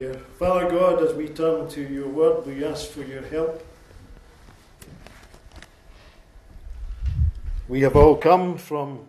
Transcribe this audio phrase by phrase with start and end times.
[0.00, 3.64] Father God, as we turn to your word, we ask for your help.
[7.68, 9.06] We have all come from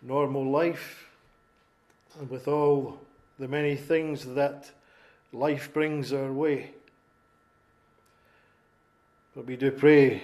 [0.00, 1.10] normal life
[2.18, 3.00] and with all
[3.38, 4.70] the many things that
[5.30, 6.70] life brings our way.
[9.36, 10.22] But we do pray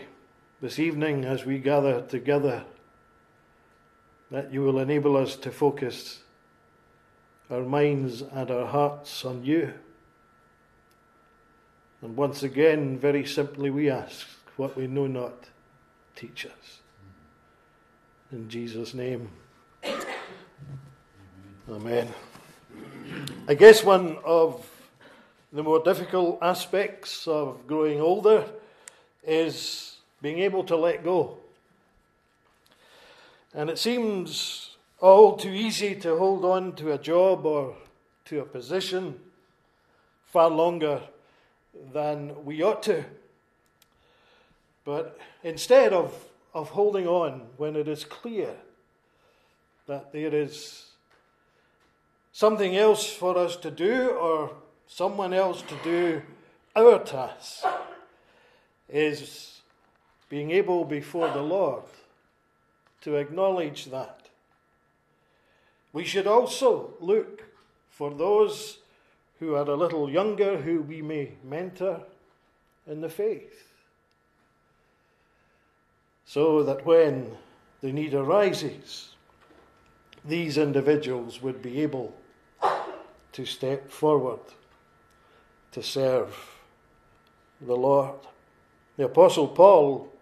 [0.62, 2.64] this evening as we gather together
[4.30, 6.23] that you will enable us to focus
[7.51, 9.73] our minds and our hearts on you.
[12.03, 15.49] And once again, very simply, we ask what we know not,
[16.14, 16.81] teach us.
[18.32, 19.31] In Jesus' name.
[21.71, 22.09] Amen.
[23.49, 24.68] I guess one of
[25.53, 28.45] the more difficult aspects of growing older
[29.25, 31.39] is being able to let go.
[33.55, 37.77] And it seems all too easy to hold on to a job or
[38.27, 39.20] to a position
[40.27, 41.00] far longer
[41.92, 43.05] than we ought to.
[44.85, 46.15] But instead of,
[46.55, 48.55] of holding on when it is clear
[49.87, 50.87] that there is
[52.33, 54.55] something else for us to do or
[54.87, 56.23] someone else to do
[56.75, 57.65] our task,
[58.89, 59.61] is
[60.29, 61.85] being able before the Lord
[63.01, 64.26] to acknowledge that
[65.97, 67.42] we should also look
[67.89, 68.80] for those
[69.41, 72.02] who are a little younger who we may mentor
[72.86, 73.72] in the faith.
[76.27, 77.39] So that when
[77.80, 79.14] the need arises,
[80.22, 82.14] these individuals would be able
[83.33, 84.41] to step forward
[85.72, 86.36] to serve
[87.58, 88.20] the Lord.
[88.98, 90.12] The Apostle Paul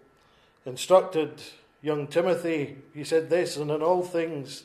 [0.65, 1.33] instructed
[1.81, 4.63] young Timothy, he said this, and in all things,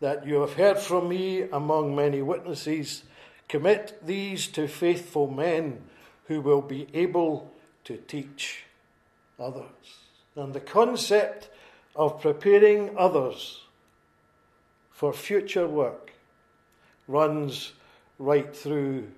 [0.00, 3.04] that you have heard from me among many witnesses,
[3.48, 5.82] commit these to faithful men
[6.26, 7.52] who will be able
[7.84, 8.64] to teach
[9.38, 9.64] others.
[10.36, 11.50] And the concept
[11.94, 13.62] of preparing others
[14.90, 16.12] for future work
[17.08, 17.72] runs
[18.18, 19.08] right through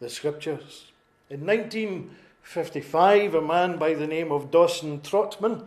[0.00, 0.86] the scriptures.
[1.28, 5.64] In 1955, a man by the name of Dawson Trotman,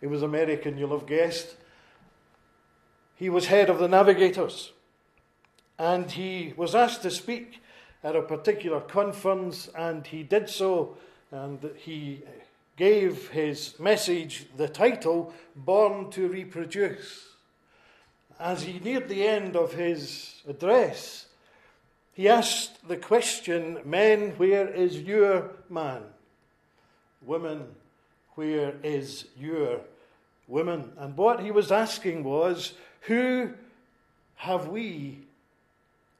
[0.00, 1.56] he was American, you'll have guessed,
[3.18, 4.72] he was head of the navigators.
[5.76, 7.60] And he was asked to speak
[8.04, 10.96] at a particular conference, and he did so.
[11.32, 12.22] And he
[12.76, 17.26] gave his message the title, Born to Reproduce.
[18.38, 21.26] As he neared the end of his address,
[22.12, 26.02] he asked the question Men, where is your man?
[27.22, 27.66] Women,
[28.36, 29.80] where is your
[30.48, 30.92] woman?
[30.98, 32.72] And what he was asking was,
[33.02, 33.52] who
[34.36, 35.20] have we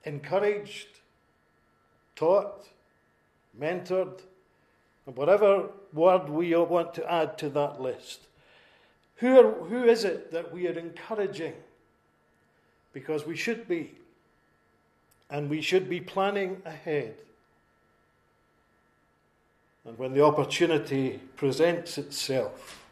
[0.05, 0.89] encouraged,
[2.15, 2.67] taught,
[3.59, 4.21] mentored,
[5.06, 8.21] and whatever word we want to add to that list?
[9.17, 11.55] Who, are, who is it that we are encouraging?
[12.93, 13.94] Because we should be.
[15.31, 17.15] And we should be planning ahead.
[19.84, 22.88] And when the opportunity presents itself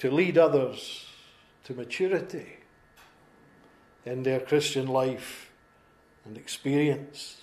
[0.00, 1.06] to lead others
[1.64, 2.56] to maturity
[4.04, 5.52] in their Christian life
[6.24, 7.42] and experience.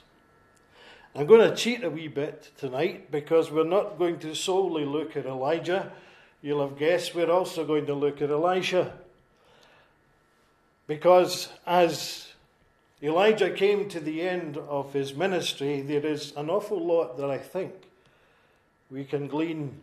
[1.16, 5.16] I'm going to cheat a wee bit tonight because we're not going to solely look
[5.16, 5.92] at Elijah.
[6.42, 8.94] You'll have guessed we're also going to look at Elisha.
[10.88, 12.28] Because as
[13.04, 17.38] Elijah came to the end of his ministry, there is an awful lot that I
[17.38, 17.74] think
[18.90, 19.82] we can glean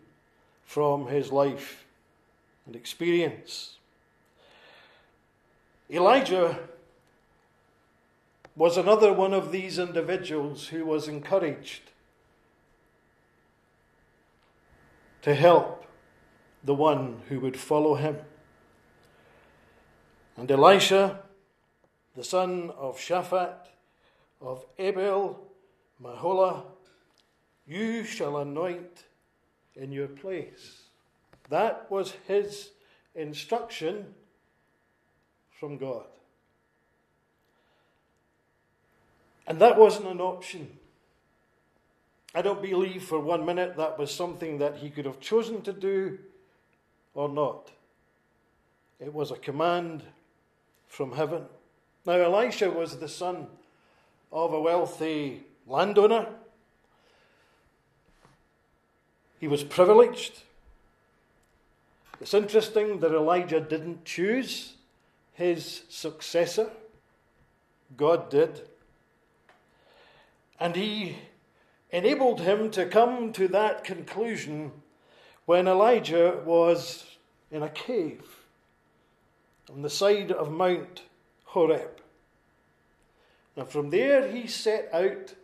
[0.64, 1.84] from his life
[2.66, 3.76] and experience.
[5.91, 6.58] Elijah
[8.56, 11.91] was another one of these individuals who was encouraged
[15.22, 15.84] to help
[16.62, 18.16] the one who would follow him.
[20.36, 21.20] And Elisha,
[22.16, 23.66] the son of Shaphat,
[24.41, 25.41] of Abel,
[26.03, 26.65] Meholah,
[27.66, 29.04] you shall anoint
[29.74, 30.84] in your place.
[31.48, 32.70] That was his
[33.14, 34.14] instruction
[35.58, 36.06] from God.
[39.46, 40.78] And that wasn't an option.
[42.34, 45.72] I don't believe for one minute that was something that he could have chosen to
[45.72, 46.18] do
[47.14, 47.70] or not.
[48.98, 50.02] It was a command
[50.88, 51.44] from heaven.
[52.06, 53.46] Now, Elisha was the son
[54.32, 56.26] of a wealthy landowner.
[59.41, 60.41] He was privileged.
[62.21, 64.75] It's interesting that Elijah didn't choose
[65.33, 66.71] his successor.
[67.97, 68.63] God did.
[70.61, 71.16] And he
[71.91, 74.72] enabled him to come to that conclusion
[75.47, 77.05] when Elijah was
[77.51, 78.22] in a cave
[79.71, 81.03] on the side of Mount
[81.45, 82.01] Horeb.
[83.57, 85.34] And from there he set out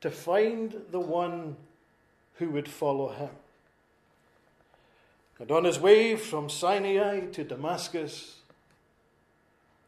[0.00, 1.56] to find the one
[2.34, 3.30] who would follow him.
[5.38, 8.36] And on his way from Sinai to Damascus,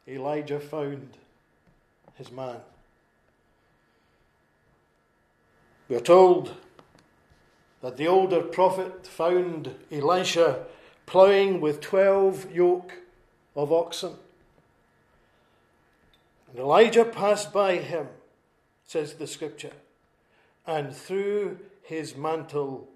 [0.07, 1.17] Elijah found
[2.15, 2.61] his man.
[5.89, 6.55] We are told
[7.81, 10.67] that the older prophet found Elisha
[11.07, 12.93] ploughing with twelve yoke
[13.57, 14.15] of oxen.
[16.51, 18.09] And Elijah passed by him,
[18.85, 19.73] says the scripture,
[20.67, 22.89] and threw his mantle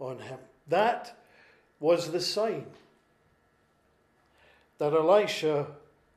[0.00, 0.38] on him.
[0.66, 1.16] That
[1.80, 2.66] was the sign
[4.78, 5.66] that Elisha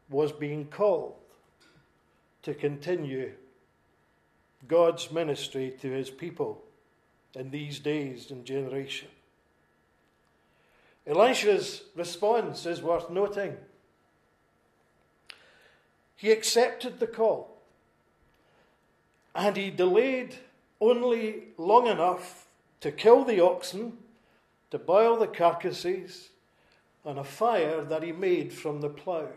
[0.10, 1.16] was being called
[2.44, 3.32] to continue
[4.68, 6.62] God's ministry to his people
[7.36, 9.08] in these days and generation.
[11.08, 13.56] Elisha's response is worth noting.
[16.16, 17.58] He accepted the call
[19.34, 20.36] and he delayed
[20.82, 22.48] only long enough
[22.82, 23.98] to kill the oxen,
[24.72, 26.30] to boil the carcasses
[27.06, 29.32] on a fire that he made from the plough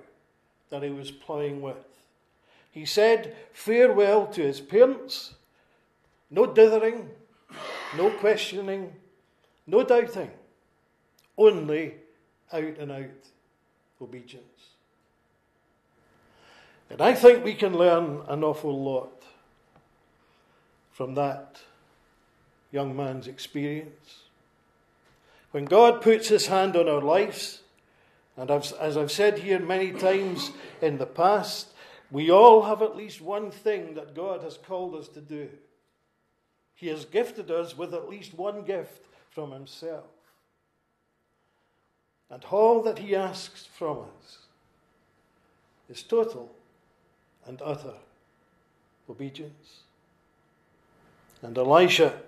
[0.71, 1.87] that he was ploughing with.
[2.71, 5.35] He said farewell to his parents,
[6.31, 7.11] no dithering,
[7.97, 8.93] no questioning,
[9.67, 10.31] no doubting,
[11.37, 11.95] only
[12.53, 13.05] out and out
[14.01, 14.47] obedience.
[16.91, 19.23] And I think we can learn an awful lot
[20.91, 21.61] from that
[22.71, 24.23] young man's experience.
[25.53, 27.61] When God puts his hand on our lives,
[28.37, 30.51] and I've, as I've said here many times
[30.81, 31.69] in the past,
[32.11, 35.49] we all have at least one thing that God has called us to do.
[36.75, 40.05] He has gifted us with at least one gift from Himself.
[42.31, 44.39] And all that He asks from us
[45.91, 46.51] is total
[47.47, 47.95] and utter
[49.09, 49.81] obedience.
[51.43, 52.19] And Elisha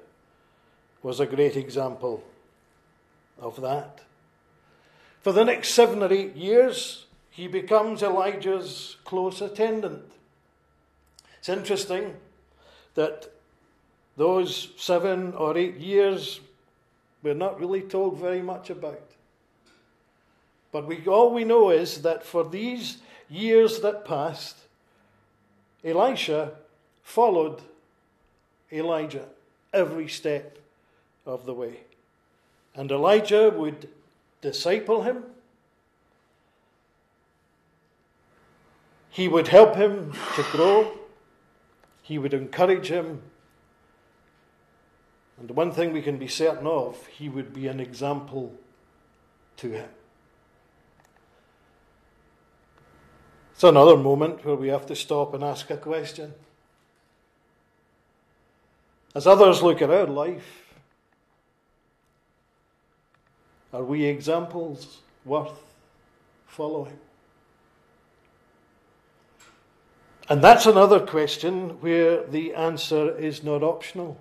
[1.02, 2.22] was a great example
[3.38, 4.00] of that.
[5.22, 10.04] For the next seven or eight years, he becomes Elijah's close attendant.
[11.38, 12.14] It's interesting
[12.94, 13.30] that
[14.16, 16.40] those seven or eight years
[17.22, 19.10] we're not really told very much about.
[20.70, 22.98] But we, all we know is that for these
[23.30, 24.58] years that passed,
[25.82, 26.52] Elisha
[27.02, 27.62] followed
[28.70, 29.26] Elijah
[29.72, 30.58] every step
[31.24, 31.80] of the way.
[32.74, 33.88] And Elijah would
[34.40, 35.24] disciple him,
[39.14, 40.90] He would help him to grow,
[42.02, 43.22] he would encourage him.
[45.38, 48.52] And the one thing we can be certain of, he would be an example
[49.58, 49.88] to him.
[53.52, 56.34] It's another moment where we have to stop and ask a question.
[59.14, 60.63] As others look at our life,
[63.74, 65.60] are we examples worth
[66.46, 66.96] following?
[70.28, 74.16] And that's another question where the answer is not optional.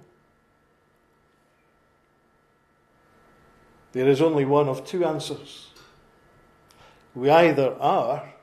[3.91, 5.69] There is only one of two answers.
[7.13, 8.33] We either are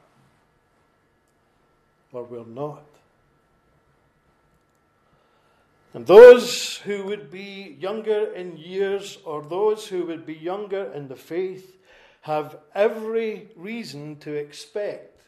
[2.13, 2.85] or we're not.
[5.93, 11.09] And those who would be younger in years or those who would be younger in
[11.09, 11.77] the faith
[12.23, 15.21] have every reason to expect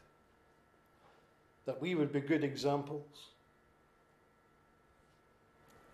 [1.64, 3.28] that we would be good examples.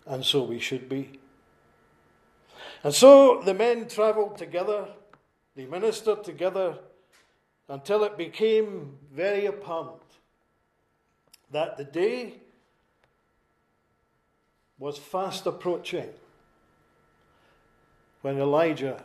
[0.05, 1.19] And so we should be.
[2.83, 4.87] And so the men travelled together,
[5.55, 6.77] they ministered together
[7.67, 10.01] until it became very apparent
[11.51, 12.35] that the day
[14.79, 16.09] was fast approaching
[18.21, 19.03] when Elijah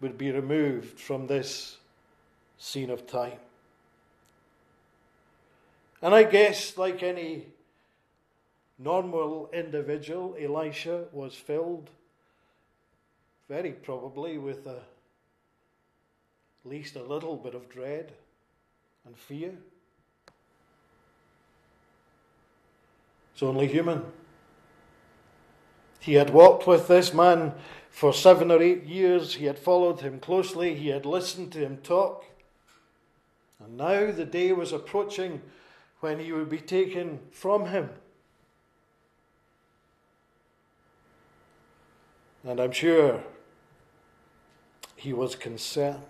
[0.00, 1.78] would be removed from this
[2.58, 3.38] scene of time.
[6.02, 7.46] And I guess, like any
[8.78, 11.90] normal individual, Elisha was filled
[13.48, 14.76] very probably with a,
[16.64, 18.12] at least a little bit of dread
[19.06, 19.52] and fear.
[23.34, 24.02] It's only human.
[26.02, 27.54] He had walked with this man
[27.88, 29.34] for seven or eight years.
[29.34, 30.74] He had followed him closely.
[30.74, 32.24] He had listened to him talk.
[33.60, 35.42] And now the day was approaching
[36.00, 37.90] when he would be taken from him.
[42.42, 43.22] And I'm sure
[44.96, 46.02] he was concerned.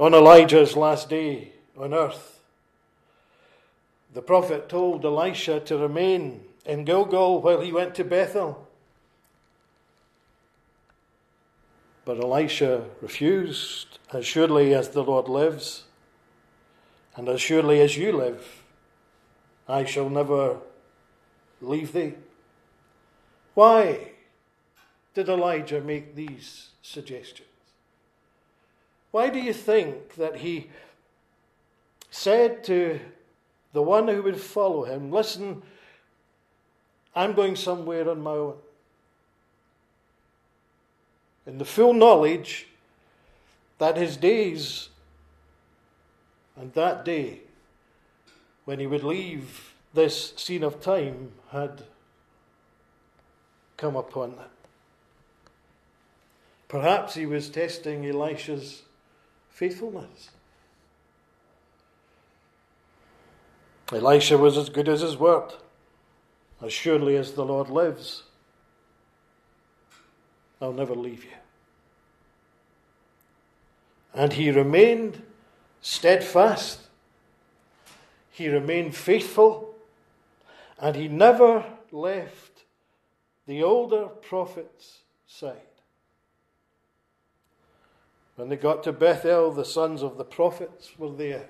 [0.00, 2.40] On Elijah's last day on earth,
[4.14, 8.66] the prophet told Elisha to remain in Gilgal while he went to Bethel.
[12.04, 15.84] But Elisha refused, as surely as the Lord lives,
[17.16, 18.62] and as surely as you live,
[19.66, 20.58] I shall never
[21.60, 22.14] leave thee.
[23.54, 24.12] Why
[25.14, 27.48] did Elijah make these suggestions?
[29.12, 30.70] Why do you think that he
[32.10, 33.00] said to
[33.72, 35.62] the one who would follow him, Listen,
[37.14, 38.54] I'm going somewhere on my own?
[41.46, 42.66] In the full knowledge
[43.78, 44.88] that his days
[46.56, 47.40] and that day
[48.64, 51.82] when he would leave this scene of time had
[53.76, 54.48] come upon them.
[56.68, 58.82] Perhaps he was testing Elisha's
[59.50, 60.30] faithfulness.
[63.92, 65.52] Elisha was as good as his word,
[66.64, 68.22] as surely as the Lord lives.
[70.60, 71.30] I'll never leave you.
[74.14, 75.22] And he remained
[75.82, 76.80] steadfast,
[78.30, 79.74] he remained faithful,
[80.78, 82.64] and he never left
[83.46, 85.60] the older prophet's side.
[88.36, 91.48] When they got to Bethel, the sons of the prophets were there.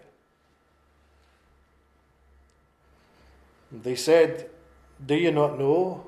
[3.71, 4.51] They said,
[5.05, 6.05] Do you not know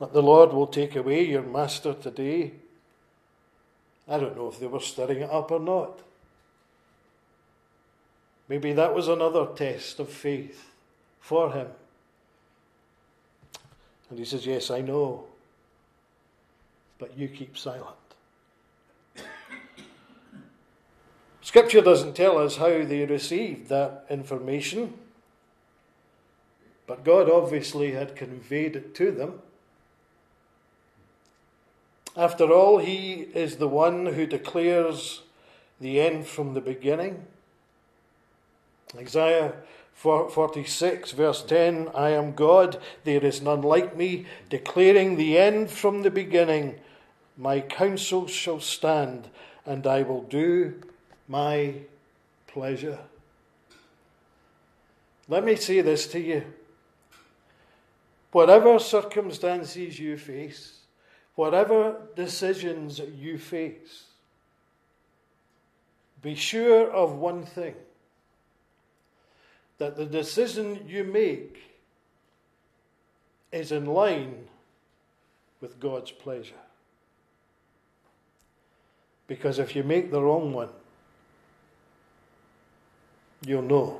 [0.00, 2.52] that the Lord will take away your master today?
[4.08, 6.00] I don't know if they were stirring it up or not.
[8.48, 10.70] Maybe that was another test of faith
[11.20, 11.68] for him.
[14.08, 15.26] And he says, Yes, I know,
[16.98, 17.96] but you keep silent.
[21.42, 24.94] Scripture doesn't tell us how they received that information,
[26.88, 29.40] but God obviously had conveyed it to them.
[32.16, 35.20] After all, He is the one who declares
[35.80, 37.26] the end from the beginning.
[38.96, 39.52] Isaiah
[39.92, 46.02] 46, verse 10 I am God, there is none like me, declaring the end from
[46.02, 46.80] the beginning.
[47.36, 49.28] My counsel shall stand,
[49.66, 50.80] and I will do
[51.28, 51.74] my
[52.46, 52.98] pleasure.
[55.28, 56.44] Let me say this to you.
[58.38, 60.82] Whatever circumstances you face,
[61.34, 64.04] whatever decisions you face,
[66.22, 67.74] be sure of one thing
[69.78, 71.60] that the decision you make
[73.50, 74.46] is in line
[75.60, 76.62] with God's pleasure.
[79.26, 80.70] Because if you make the wrong one,
[83.44, 83.98] you'll know.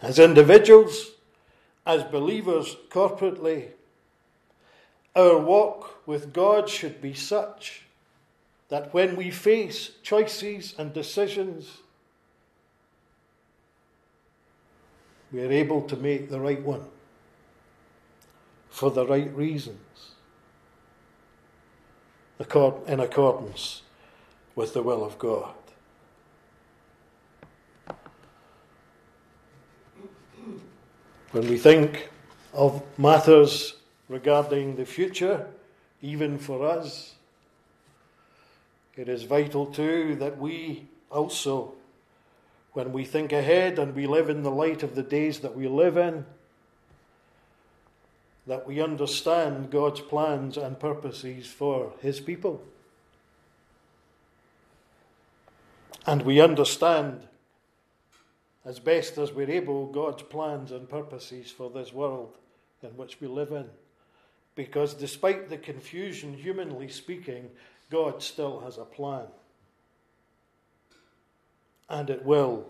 [0.00, 1.10] As individuals,
[1.86, 3.68] as believers corporately,
[5.14, 7.82] our walk with God should be such
[8.68, 11.78] that when we face choices and decisions,
[15.32, 16.84] we are able to make the right one
[18.68, 19.78] for the right reasons
[22.38, 23.82] in accordance
[24.54, 25.54] with the will of God.
[31.36, 32.08] When we think
[32.54, 33.74] of matters
[34.08, 35.46] regarding the future,
[36.00, 37.14] even for us,
[38.96, 41.74] it is vital too that we also
[42.72, 45.68] when we think ahead and we live in the light of the days that we
[45.68, 46.24] live in,
[48.46, 52.62] that we understand God's plans and purposes for His people.
[56.06, 57.28] And we understand,
[58.66, 62.36] as best as we're able, God's plans and purposes for this world
[62.82, 63.66] in which we live in.
[64.56, 67.48] Because despite the confusion, humanly speaking,
[67.90, 69.26] God still has a plan
[71.88, 72.66] and it will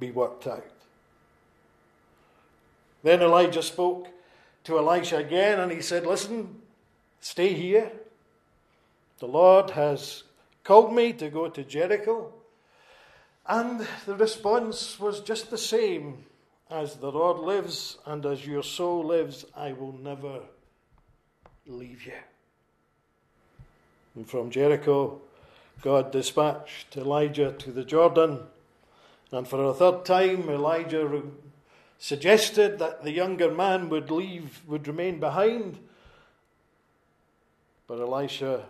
[0.00, 0.66] be worked out.
[3.04, 4.08] Then Elijah spoke
[4.64, 6.56] to Elisha again and he said, Listen,
[7.20, 7.92] stay here.
[9.20, 10.24] The Lord has
[10.64, 12.32] called me to go to Jericho.
[13.46, 16.24] And the response was just the same
[16.70, 20.40] as the Lord lives and as your soul lives, I will never
[21.66, 22.12] leave you.
[24.14, 25.20] And from Jericho,
[25.82, 28.40] God dispatched Elijah to the Jordan.
[29.32, 31.22] And for a third time, Elijah
[31.98, 35.78] suggested that the younger man would leave, would remain behind.
[37.86, 38.64] But Elisha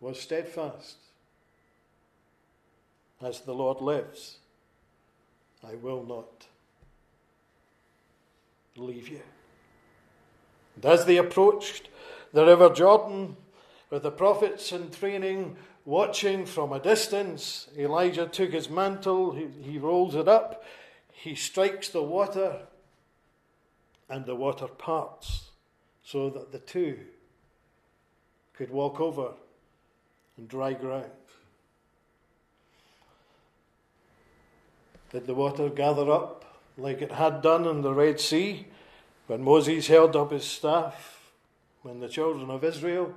[0.00, 0.96] was steadfast.
[3.22, 4.38] As the Lord lives,
[5.62, 6.46] I will not
[8.76, 9.20] leave you.
[10.76, 11.88] And as they approached
[12.32, 13.36] the River Jordan,
[13.90, 19.78] with the prophets in training, watching from a distance, Elijah took his mantle, he, he
[19.78, 20.64] rolls it up,
[21.12, 22.62] he strikes the water,
[24.08, 25.50] and the water parts
[26.02, 26.98] so that the two
[28.54, 29.32] could walk over
[30.38, 31.10] on dry ground.
[35.10, 36.44] Did the water gather up
[36.76, 38.66] like it had done in the Red Sea
[39.26, 41.32] when Moses held up his staff
[41.82, 43.14] when the children of Israel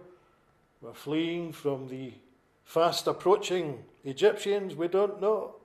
[0.82, 2.14] were fleeing from the
[2.64, 4.76] fast approaching Egyptians?
[4.76, 5.56] We don't know.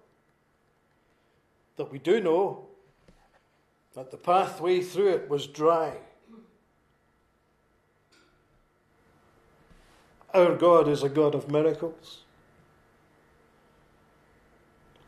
[1.76, 2.66] But we do know
[3.94, 5.96] that the pathway through it was dry.
[10.34, 12.24] Our God is a God of miracles.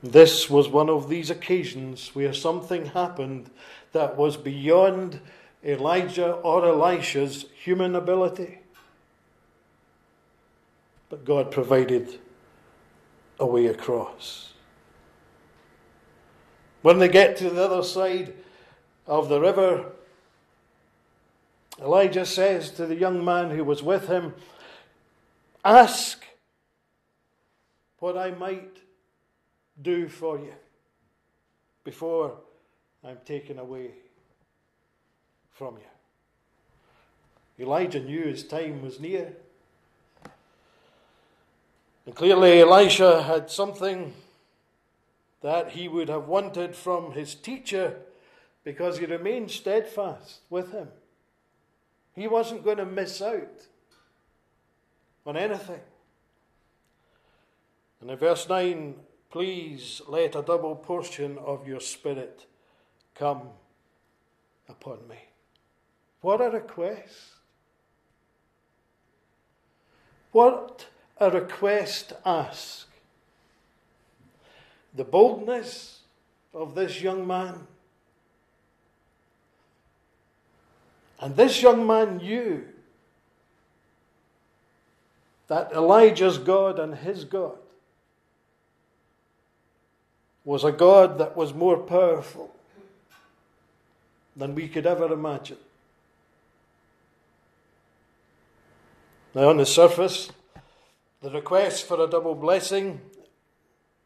[0.02, 3.50] This was one of these occasions where something happened
[3.92, 5.20] that was beyond
[5.64, 8.60] Elijah or Elisha's human ability.
[11.10, 12.18] But God provided
[13.38, 14.52] a way across.
[16.82, 18.32] When they get to the other side
[19.06, 19.92] of the river,
[21.78, 24.34] Elijah says to the young man who was with him,
[25.62, 26.24] Ask
[27.98, 28.79] what I might
[29.82, 30.52] do for you
[31.84, 32.36] before
[33.04, 33.90] I'm taken away
[35.50, 37.64] from you.
[37.64, 39.34] Elijah knew his time was near.
[42.06, 44.14] And clearly, Elisha had something
[45.42, 47.96] that he would have wanted from his teacher
[48.64, 50.88] because he remained steadfast with him.
[52.14, 53.66] He wasn't going to miss out
[55.26, 55.80] on anything.
[58.00, 58.94] And in verse 9,
[59.30, 62.46] please let a double portion of your spirit
[63.14, 63.42] come
[64.68, 65.18] upon me.
[66.20, 67.30] What a request!
[70.32, 70.86] What
[71.18, 72.86] a request ask.
[74.94, 76.00] The boldness
[76.52, 77.66] of this young man.
[81.20, 82.64] And this young man knew
[85.48, 87.58] that Elijah's God and his God
[90.50, 92.52] was a God that was more powerful
[94.34, 95.58] than we could ever imagine.
[99.32, 100.32] Now, on the surface,
[101.22, 103.00] the request for a double blessing,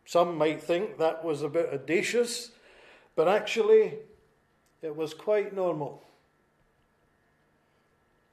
[0.04, 2.50] some might think that was a bit audacious,
[3.16, 3.94] but actually,
[4.82, 6.02] it was quite normal.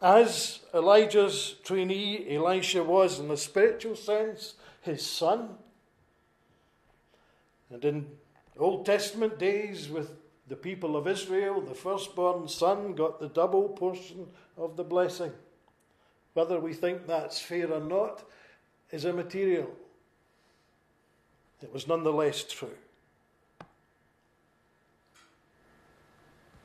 [0.01, 5.51] As Elijah's trainee, Elisha was, in a spiritual sense, his son.
[7.71, 8.07] And in
[8.59, 10.11] Old Testament days, with
[10.47, 15.31] the people of Israel, the firstborn son got the double portion of the blessing.
[16.33, 18.23] Whether we think that's fair or not
[18.91, 19.71] is immaterial.
[21.61, 22.75] It was nonetheless true.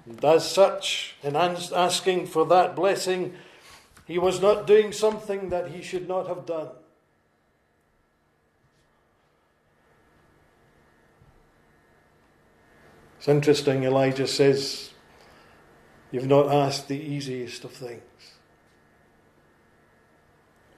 [0.07, 3.35] And as such, in asking for that blessing,
[4.07, 6.69] he was not doing something that he should not have done.
[13.27, 14.91] It's interesting, Elijah says,
[16.12, 18.01] You've not asked the easiest of things.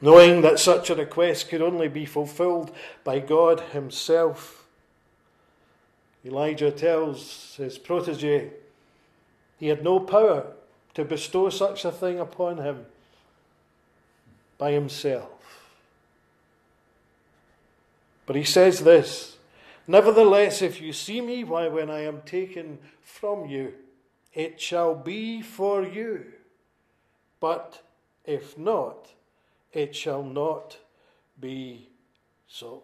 [0.01, 4.67] Knowing that such a request could only be fulfilled by God Himself,
[6.25, 8.51] Elijah tells his protege,
[9.59, 10.47] he had no power
[10.95, 12.87] to bestow such a thing upon him
[14.57, 15.29] by himself.
[18.25, 19.38] But he says this
[19.91, 23.73] Nevertheless, if you see me why, when I am taken from you,
[24.35, 26.27] it shall be for you.
[27.41, 27.83] But
[28.27, 29.09] if not,
[29.73, 30.77] it shall not
[31.41, 31.89] be
[32.47, 32.83] so.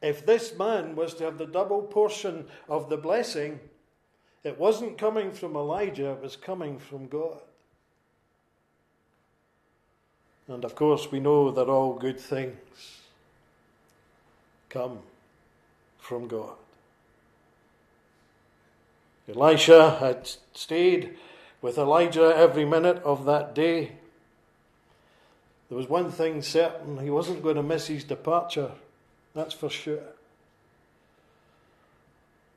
[0.00, 3.60] If this man was to have the double portion of the blessing,
[4.44, 7.42] it wasn't coming from Elijah, it was coming from God.
[10.46, 13.02] And of course, we know that all good things
[14.70, 15.00] come
[16.08, 16.54] from God.
[19.28, 21.16] Elisha had stayed
[21.60, 23.92] with Elijah every minute of that day.
[25.68, 28.70] There was one thing certain he wasn't going to miss his departure,
[29.34, 30.00] that's for sure.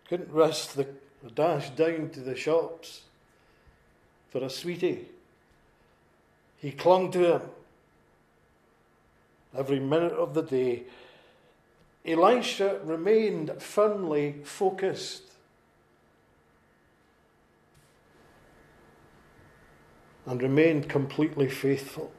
[0.07, 0.87] Couldn't risk the,
[1.35, 3.01] dash down to the shops
[4.29, 5.07] for a sweetie.
[6.57, 7.41] He clung to him
[9.57, 10.83] every minute of the day.
[12.05, 15.23] Elisha remained firmly focused.
[20.25, 22.11] And remained completely faithful.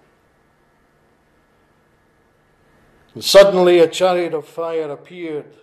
[3.14, 5.56] And suddenly a chariot of fire appeared,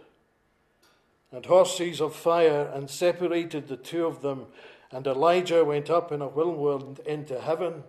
[1.32, 4.48] and horses of fire, and separated the two of them.
[4.92, 7.84] And Elijah went up in a whirlwind into heaven.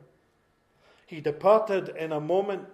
[1.07, 2.69] He departed in a moment,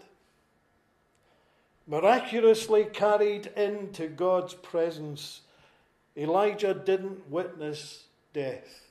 [1.87, 5.43] miraculously carried into God's presence.
[6.17, 8.83] Elijah didn't witness death.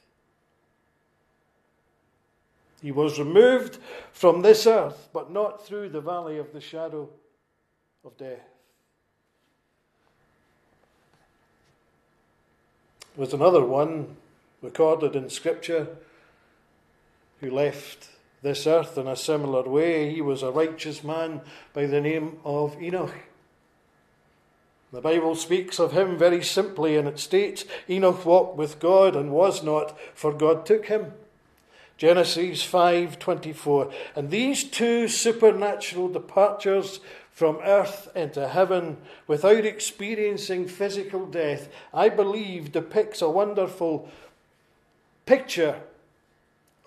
[2.81, 3.79] He was removed
[4.12, 7.10] from this earth, but not through the valley of the shadow
[8.03, 8.47] of death.
[13.15, 14.17] There was another one
[14.62, 15.88] recorded in Scripture
[17.39, 18.10] who left
[18.45, 20.13] this earth in a similar way.
[20.13, 21.41] He was a righteous man
[21.73, 23.15] by the name of Enoch.
[24.93, 29.31] The Bible speaks of him very simply, and it states Enoch walked with God and
[29.31, 31.13] was not, for God took him.
[31.97, 33.91] Genesis 5:24.
[34.15, 36.99] And these two supernatural departures
[37.31, 44.08] from earth into heaven without experiencing physical death, I believe depicts a wonderful
[45.25, 45.81] picture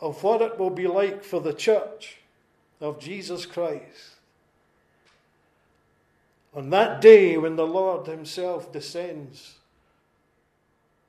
[0.00, 2.18] of what it will be like for the church
[2.80, 4.16] of Jesus Christ.
[6.54, 9.54] On that day when the Lord Himself descends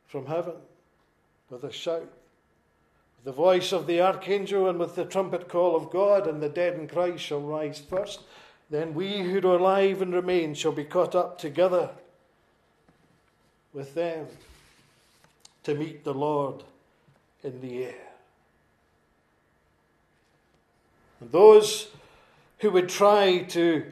[0.07, 0.55] from heaven
[1.49, 5.91] with a shout, with the voice of the archangel and with the trumpet call of
[5.91, 8.21] God, and the dead in Christ shall rise first.
[8.69, 11.89] Then we who are alive and remain shall be caught up together
[13.73, 14.27] with them
[15.63, 16.63] to meet the Lord
[17.43, 18.08] in the air.
[21.19, 21.87] And those
[22.59, 23.85] who would try to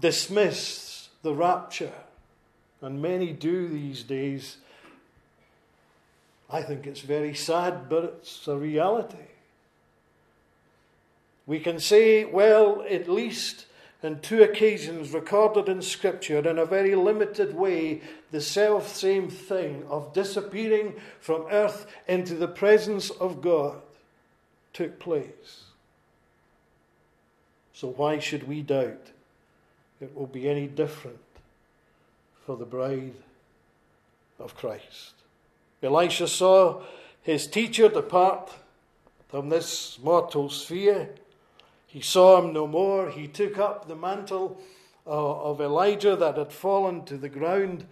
[0.00, 1.92] dismiss the rapture,
[2.80, 4.58] and many do these days,
[6.50, 9.16] I think it's very sad, but it's a reality.
[11.46, 13.66] We can say, well, at least
[14.02, 19.84] in two occasions recorded in Scripture in a very limited way, the self same thing
[19.88, 23.80] of disappearing from earth into the presence of God
[24.72, 25.64] took place.
[27.78, 29.12] So, why should we doubt
[30.00, 31.20] it will be any different
[32.44, 33.14] for the bride
[34.38, 35.12] of Christ?
[35.82, 36.82] Elisha saw
[37.22, 38.52] his teacher depart
[39.28, 41.10] from this mortal sphere
[41.88, 43.10] he saw him no more.
[43.10, 44.60] He took up the mantle
[45.06, 47.86] uh, of Elijah that had fallen to the ground.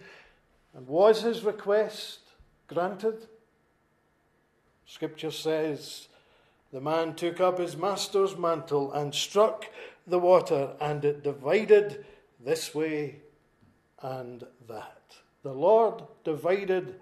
[0.75, 2.19] And was his request
[2.67, 3.25] granted?
[4.85, 6.07] Scripture says
[6.77, 9.65] the man took up his master's mantle and struck
[10.05, 12.05] the water, and it divided
[12.39, 13.15] this way
[14.03, 15.15] and that.
[15.41, 16.99] The Lord divided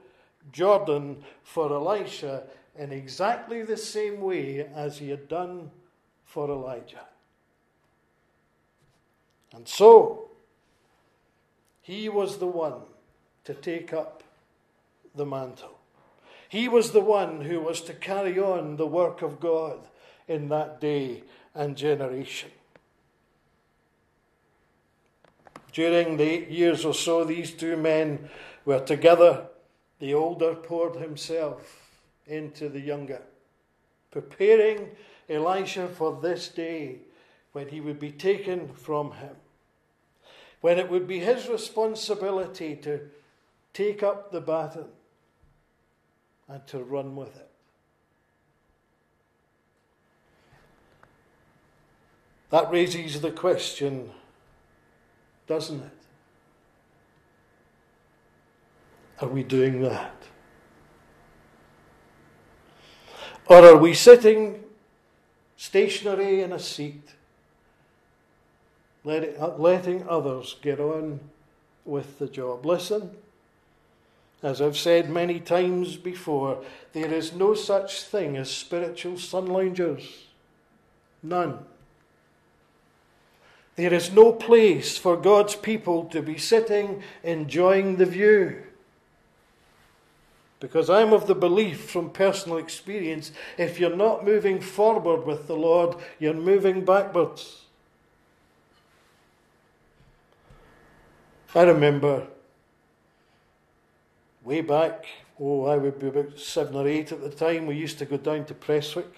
[0.54, 2.44] Jordan for Elisha
[2.80, 5.72] in exactly the same way as he had done
[6.24, 7.08] for Elijah.
[9.54, 10.30] And so,
[11.82, 12.80] he was the one
[13.44, 14.24] to take up
[15.14, 15.75] the mantle.
[16.50, 19.88] He was the one who was to carry on the work of God
[20.28, 22.52] in that day and generation.
[25.72, 28.30] During the eight years or so these two men
[28.64, 29.48] were together,
[30.00, 31.92] the older poured himself
[32.28, 33.22] into the younger,
[34.12, 34.92] preparing
[35.30, 37.00] Elisha for this day
[37.52, 39.36] when he would be taken from him,
[40.62, 43.02] when it would be his responsibility to
[43.74, 44.88] take up the baton
[46.48, 47.50] and to run with it.
[52.50, 54.12] That raises the question,
[55.48, 55.92] doesn't it?
[59.22, 60.14] Are we doing that?
[63.48, 64.66] Or are we sitting
[65.56, 67.10] stationary in a seat,
[69.04, 71.20] letting others get on
[71.84, 72.66] with the job.
[72.66, 73.12] Listen,
[74.46, 80.28] as I've said many times before, there is no such thing as spiritual sun loungers.
[81.24, 81.66] None.
[83.76, 88.62] There is no place for God's people to be sitting enjoying the view.
[90.60, 95.56] Because I'm of the belief from personal experience if you're not moving forward with the
[95.56, 97.64] Lord, you're moving backwards.
[101.56, 102.28] I remember
[104.46, 105.06] way back,
[105.40, 108.18] oh, I would be about seven or eight at the time, we used to go
[108.18, 109.12] down to Prestwick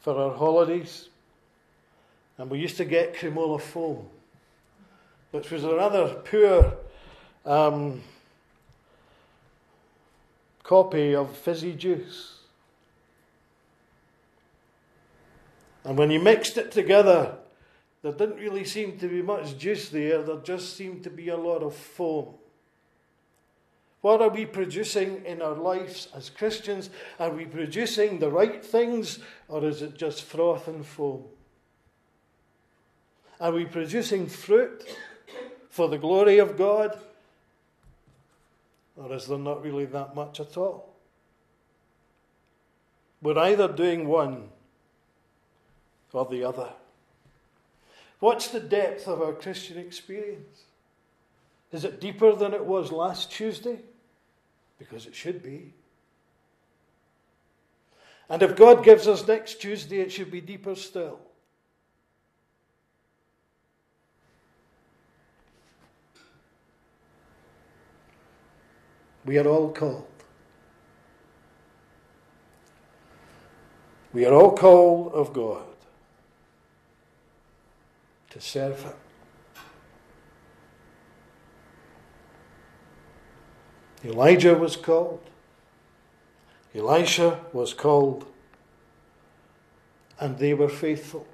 [0.00, 1.10] for our holidays.
[2.38, 4.08] And we used to get Creamola Foam,
[5.30, 6.74] which was a rather poor
[7.44, 8.02] um,
[10.62, 12.38] copy of fizzy juice.
[15.84, 17.36] And when you mixed it together,
[18.02, 21.36] there didn't really seem to be much juice there, there just seemed to be a
[21.36, 22.34] lot of foam.
[24.04, 26.90] What are we producing in our lives as Christians?
[27.18, 31.24] Are we producing the right things, or is it just froth and foam?
[33.40, 34.84] Are we producing fruit
[35.70, 36.98] for the glory of God?
[38.98, 40.94] Or is there not really that much at all?
[43.22, 44.50] We're either doing one
[46.12, 46.68] or the other.
[48.20, 50.64] What's the depth of our Christian experience?
[51.72, 53.78] Is it deeper than it was last Tuesday?
[54.78, 55.72] Because it should be.
[58.28, 61.20] And if God gives us next Tuesday, it should be deeper still.
[69.24, 70.06] We are all called.
[74.12, 75.64] We are all called of God
[78.30, 78.92] to serve Him.
[84.04, 85.20] Elijah was called.
[86.74, 88.26] Elisha was called.
[90.20, 91.26] And they were faithful.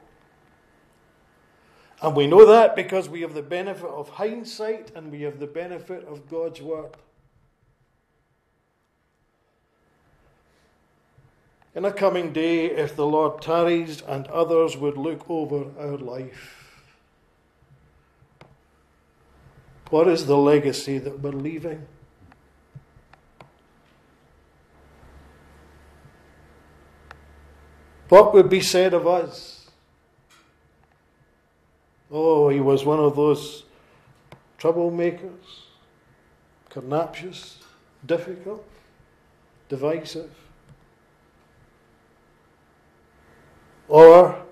[2.02, 5.46] And we know that because we have the benefit of hindsight and we have the
[5.46, 6.96] benefit of God's word.
[11.74, 16.83] In a coming day, if the Lord tarries and others would look over our life,
[19.90, 21.87] what is the legacy that we're leaving?
[28.11, 29.68] What would be said of us?
[32.11, 33.62] Oh, he was one of those
[34.59, 35.68] troublemakers,
[36.68, 37.61] carnaptious,
[38.05, 38.64] difficult,
[39.68, 40.33] divisive.
[43.87, 44.42] Or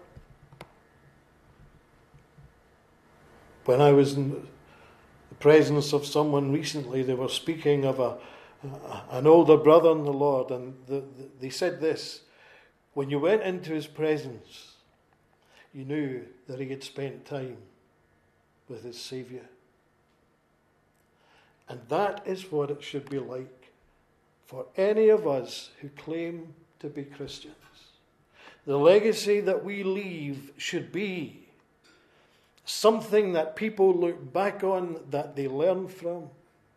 [3.64, 8.18] when I was in the presence of someone recently, they were speaking of a,
[9.10, 12.20] an older brother in the Lord, and the, the, they said this
[12.94, 14.74] when you went into his presence,
[15.72, 17.58] you knew that he had spent time
[18.68, 19.44] with his Saviour.
[21.68, 23.70] And that is what it should be like
[24.46, 27.54] for any of us who claim to be Christians.
[28.66, 31.48] The legacy that we leave should be
[32.64, 36.28] something that people look back on that they learn from,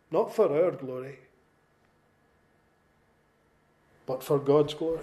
[0.09, 1.19] not for our glory,
[4.05, 4.99] but for God's glory.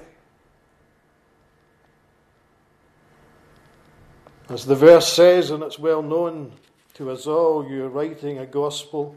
[4.49, 6.53] As the verse says, and it's well known
[6.95, 9.17] to us all, you're writing a gospel,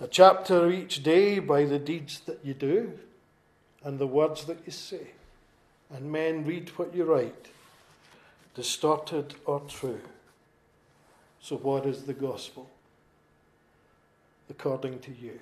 [0.00, 2.98] a chapter each day by the deeds that you do
[3.82, 5.08] and the words that you say
[5.90, 7.48] and men read what you write,
[8.54, 10.00] distorted or true.
[11.40, 12.68] So, what is the gospel?
[14.50, 15.38] According to you.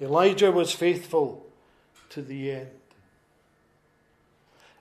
[0.00, 1.46] Elijah was faithful
[2.10, 2.70] to the end.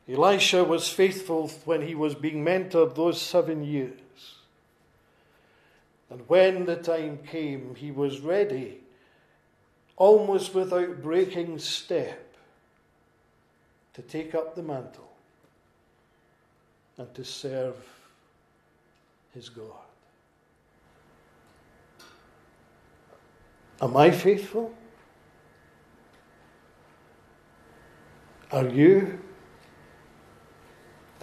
[0.07, 3.99] Elisha was faithful when he was being mentored those seven years.
[6.09, 8.81] And when the time came, he was ready,
[9.95, 12.35] almost without breaking step,
[13.93, 15.09] to take up the mantle
[16.97, 17.75] and to serve
[19.33, 19.65] his God.
[23.81, 24.73] Am I faithful?
[28.51, 29.19] Are you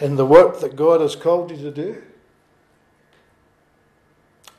[0.01, 2.03] in the work that God has called you to do?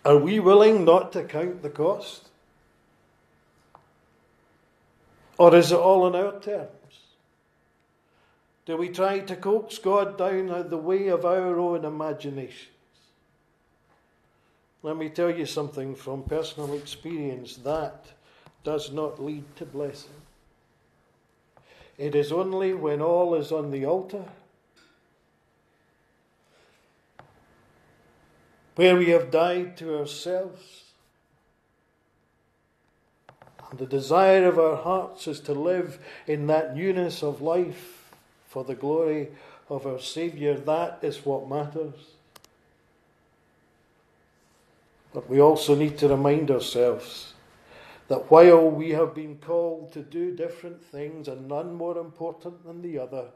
[0.04, 2.30] Are we willing not to count the cost?
[5.38, 6.70] Or is it all on our terms?
[8.66, 12.68] Do we try to coax God down the way of our own imaginations?
[14.84, 18.06] Let me tell you something from personal experience that
[18.64, 20.10] does not lead to blessing.
[21.98, 24.26] It is only when all is on the altar,
[28.76, 30.82] where we have died to ourselves,
[33.72, 38.12] And the desire of our hearts is to live in that newness of life
[38.50, 39.30] for the glory
[39.70, 40.56] of our Saviour.
[40.56, 41.96] That is what matters.
[45.14, 47.34] But we also need to remind ourselves
[48.10, 52.82] that while we have been called to do different things and none more important than
[52.82, 53.28] the other,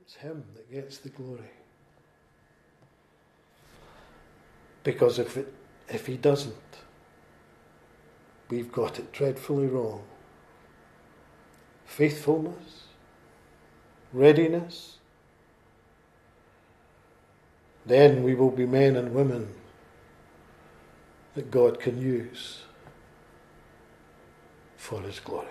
[0.00, 1.50] it's Him that gets the glory.
[4.82, 5.52] Because if, it,
[5.88, 6.54] if He doesn't,
[8.48, 10.02] we've got it dreadfully wrong.
[11.84, 12.84] Faithfulness,
[14.12, 14.98] readiness,
[17.84, 19.54] then we will be men and women
[21.34, 22.62] that God can use
[24.76, 25.46] for His glory.